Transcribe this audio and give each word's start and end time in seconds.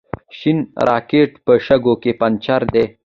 شین 0.37 0.57
راکېټ 0.87 1.31
په 1.45 1.53
شګو 1.65 1.93
کې 2.01 2.11
پنجر 2.19 2.61
دی. 2.73 2.85